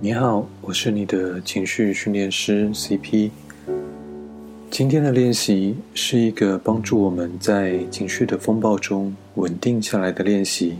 [0.00, 3.32] 你好，我是你的情绪训练师 CP。
[4.70, 10.76] 今天的练习是一个帮助我们在情绪的风暴中稳定下来的练习，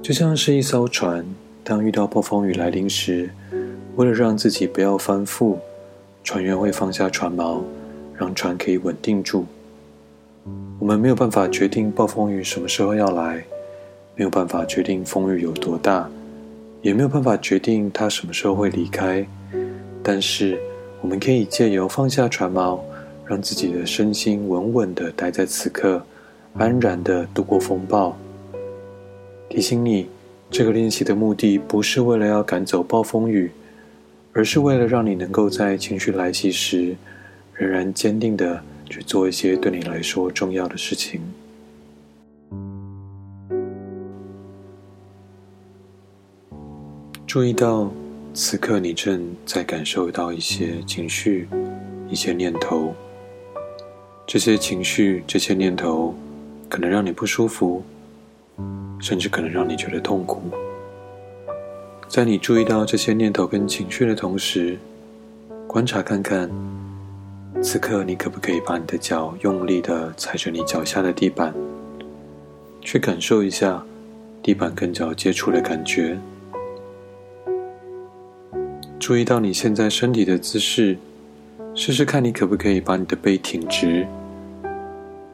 [0.00, 1.26] 就像是一艘船，
[1.64, 3.28] 当遇到暴风雨来临时，
[3.96, 5.56] 为了让自己不要翻覆，
[6.22, 7.60] 船员会放下船锚，
[8.16, 9.44] 让船可以稳定住。
[10.78, 13.44] 我们没有办法决定暴风雨什么时候要来，
[14.14, 16.08] 没有办法决定风雨有多大。
[16.82, 19.24] 也没有办法决定他什么时候会离开，
[20.02, 20.58] 但是
[21.00, 22.80] 我们可以借由放下船锚，
[23.24, 26.04] 让自己的身心稳稳地待在此刻，
[26.54, 28.16] 安然地度过风暴。
[29.48, 30.08] 提醒你，
[30.50, 33.52] 这个练习的目的不是为了要赶走暴风雨，
[34.32, 36.96] 而是为了让你能够在情绪来袭时，
[37.54, 41.20] 仍然坚定地去做一些对你来说重要的事情。
[47.32, 47.90] 注意到，
[48.34, 51.48] 此刻你正在感受到一些情绪、
[52.10, 52.94] 一些念头。
[54.26, 56.14] 这些情绪、这些念头，
[56.68, 57.82] 可能让你不舒服，
[59.00, 60.42] 甚至可能让你觉得痛苦。
[62.06, 64.78] 在你注意到这些念头跟情绪的同时，
[65.66, 66.50] 观察看看，
[67.62, 71.54] 此刻你可不可以把你的脚用力的踩着你脚下的地板，
[72.82, 73.82] 去感受一下
[74.42, 76.18] 地板跟脚接触的感觉。
[79.02, 80.96] 注意到你现在身体的姿势，
[81.74, 84.06] 试试看你可不可以把你的背挺直，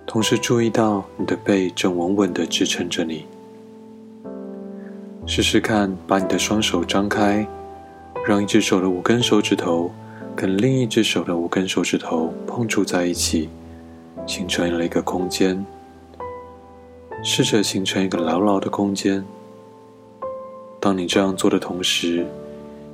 [0.07, 3.27] 同时注意到你的背正稳稳地支撑着你。
[5.27, 7.47] 试试看把你的双手张开，
[8.27, 9.91] 让一只手的五根手指头
[10.35, 13.51] 跟另一只手的五根手指头碰触在一起，
[14.27, 15.63] 形成了一个空间。
[17.23, 19.23] 试着形成一个牢牢的空间。
[20.81, 22.27] 当你这样做的同时，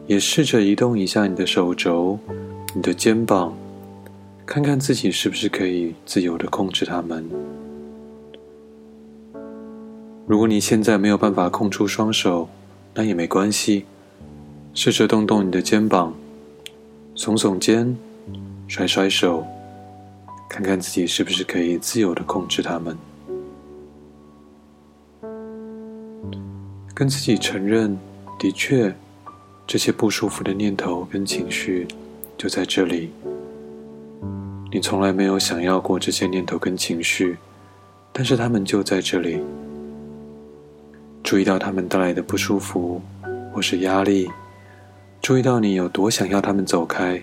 [0.06, 2.18] 也试着移动一下你的手肘、
[2.74, 3.54] 你的肩膀，
[4.44, 7.26] 看看自己是不是可以自由的控制它们。
[10.26, 12.48] 如果你现在没有办法空出双手，
[12.94, 13.86] 那也没关系，
[14.74, 16.14] 试着动动你的肩膀，
[17.16, 17.96] 耸耸肩，
[18.68, 19.42] 甩甩手，
[20.50, 22.96] 看看自己是不是可以自由的控制它们。
[26.94, 27.98] 跟自己承认，
[28.38, 28.94] 的确。
[29.66, 31.88] 这些不舒服的念头跟情绪
[32.36, 33.10] 就在这里。
[34.70, 37.36] 你从来没有想要过这些念头跟情绪，
[38.12, 39.40] 但是他们就在这里。
[41.22, 43.00] 注意到他们带来的不舒服
[43.52, 44.30] 或是压力，
[45.22, 47.22] 注意到你有多想要他们走开，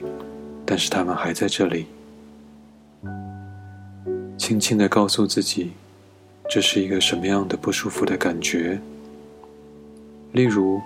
[0.66, 1.86] 但是他们还在这里。
[4.38, 5.72] 轻轻地告诉自己，
[6.50, 8.80] 这是一个什么样的不舒服的感觉。
[10.32, 10.82] 例如。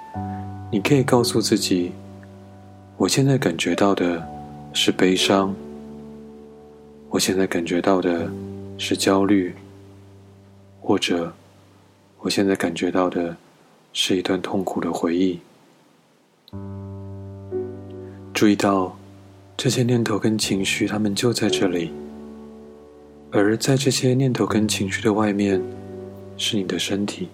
[0.76, 1.94] 你可以告诉自己
[3.00, 4.22] ：“我现在感觉到的
[4.74, 5.56] 是悲伤，
[7.10, 8.30] 我现在感觉到的
[8.78, 9.56] 是焦虑，
[10.82, 11.32] 或者
[12.20, 13.38] 我现在感觉到的
[13.94, 15.40] 是一段痛苦的回忆。”
[18.34, 18.98] 注意到
[19.56, 21.90] 这些念头跟情绪，他们就在这里，
[23.32, 25.62] 而在这些念头跟情绪的外面，
[26.36, 27.30] 是你的身体，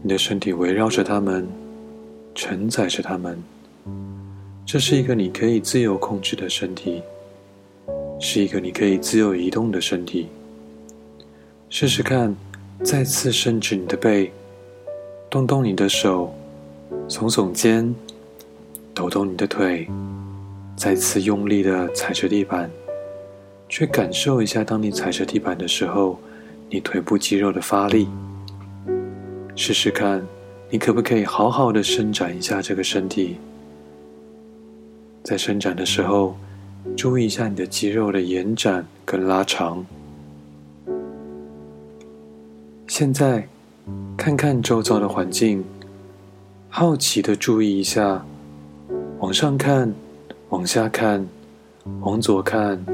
[0.00, 1.63] 你的身体围绕着他们。
[2.34, 3.40] 承载着他们，
[4.66, 7.00] 这是一个你可以自由控制的身体，
[8.18, 10.26] 是一个你可以自由移动的身体。
[11.70, 12.34] 试试看，
[12.82, 14.32] 再次伸直你的背，
[15.30, 16.34] 动动你的手，
[17.08, 17.94] 耸耸肩，
[18.92, 19.88] 抖抖你的腿，
[20.76, 22.68] 再次用力的踩着地板，
[23.68, 26.18] 去感受一下，当你踩着地板的时候，
[26.68, 28.08] 你腿部肌肉的发力。
[29.54, 30.20] 试试看。
[30.74, 33.36] 你可不可以好好的伸展一下这个身体？
[35.22, 36.34] 在伸展的时候，
[36.96, 39.86] 注意一下你的肌肉的延展跟拉长。
[42.88, 43.46] 现在，
[44.16, 45.62] 看看周遭的环境，
[46.68, 48.26] 好奇的注意一下，
[49.20, 49.94] 往上看，
[50.48, 51.24] 往下看，
[52.00, 52.84] 往左看，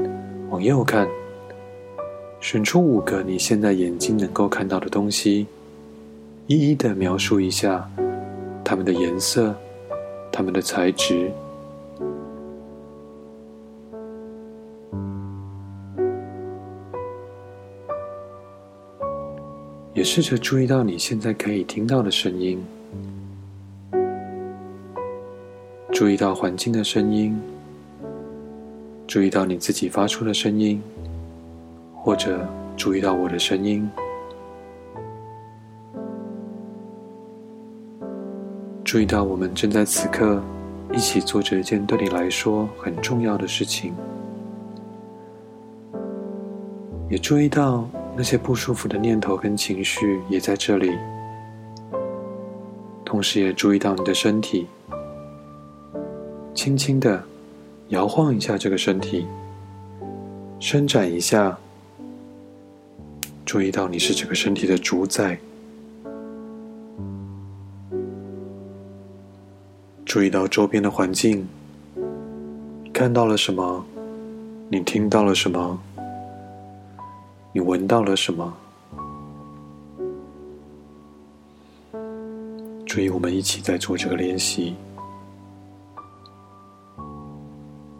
[0.51, 1.07] 往右看，
[2.41, 5.47] 选出五个你现在眼睛能够看到的东西。
[6.51, 7.89] 一一的描述一下
[8.61, 9.55] 它们的颜色、
[10.33, 11.31] 它们的材质，
[19.93, 22.61] 也试着注意到你现在可以听到的声音，
[25.93, 27.41] 注意到环境的声音，
[29.07, 30.81] 注意到你自己发出的声音，
[31.95, 32.45] 或者
[32.75, 33.89] 注意到我的声音。
[38.91, 40.43] 注意到我们正在此刻
[40.91, 43.93] 一起做着一件对你来说很重要的事情，
[47.09, 50.91] 也注意到那些不舒服的念头跟情绪也在这里，
[53.05, 54.67] 同时也注意到你的身体，
[56.53, 57.23] 轻轻的
[57.87, 59.25] 摇晃一下这个身体，
[60.59, 61.57] 伸展一下，
[63.45, 65.39] 注意到你是这个身体的主宰。
[70.11, 71.47] 注意到周边的环境，
[72.91, 73.81] 看到了什么？
[74.67, 75.79] 你听到了什么？
[77.53, 78.53] 你闻到了什么？
[82.85, 84.75] 注意，我们一起在做这个练习。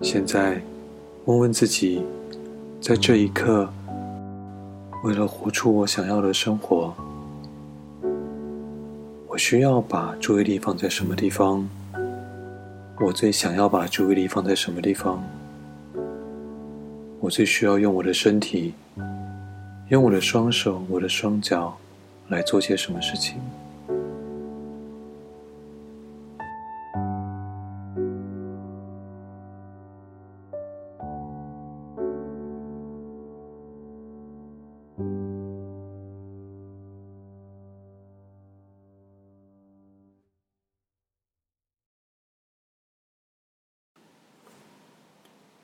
[0.01, 0.61] 现在，
[1.23, 2.03] 问问自己，
[2.81, 3.71] 在这一刻，
[5.05, 6.93] 为了活出我想要的生活，
[9.29, 11.65] 我需要把注意力放在什么地方？
[13.03, 15.23] 我最想要把注意力放在什么地方？
[17.19, 18.75] 我最需要用我的身体，
[19.89, 21.75] 用我的双手、我的双脚
[22.27, 23.39] 来做些什么事情？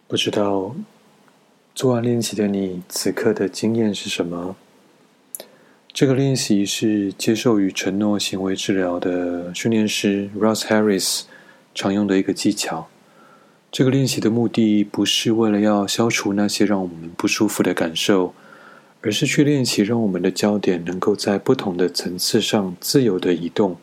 [0.09, 0.73] 不知道
[1.75, 4.55] 做完练习的你此刻的经验是什么？
[5.91, 11.23] 这个练习是接受与承诺行为治疗的训练师 Russ Harris
[11.75, 12.87] 常用的一个技巧。
[13.69, 18.33] 这个练习的目的不是为了要消除那些让我们不舒服的感受，
[19.01, 23.75] 而是去练习让我们的焦点能够在不同的层次上自由地移动。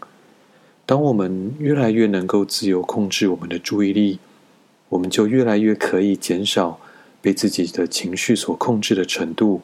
[0.87, 4.19] 当我们越来越能够自由控制我们的注意力，
[4.94, 6.79] 我们就越来越可以减少
[7.20, 9.62] 被自己的情绪所控制的程度，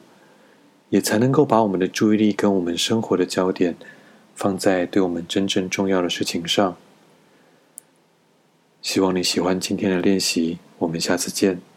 [0.89, 3.77] 也才能够把我们的注意力跟我们生活的焦点
[4.35, 6.75] 放在对我们真正重要的事情上。
[8.81, 11.70] 希望你喜欢今天的练习，我们下次见。